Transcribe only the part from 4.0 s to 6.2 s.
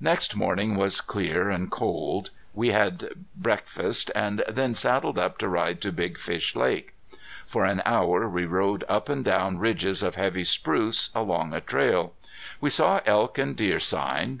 and then saddled up to ride to Big